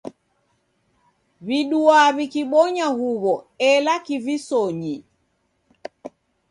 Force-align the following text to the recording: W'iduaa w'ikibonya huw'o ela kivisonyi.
W'iduaa 1.45 2.09
w'ikibonya 2.15 2.87
huw'o 2.97 3.33
ela 3.71 3.93
kivisonyi. 4.05 4.95